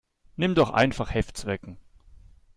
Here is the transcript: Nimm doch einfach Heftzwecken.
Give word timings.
Nimm 0.35 0.55
doch 0.55 0.71
einfach 0.71 1.13
Heftzwecken. 1.13 1.77